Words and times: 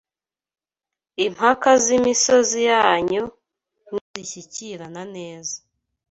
Impaka 1.25 1.69
z’imisozi 1.83 2.59
yanyu 2.69 3.23
Nizishyikirana 3.89 5.01
neza 5.15 5.55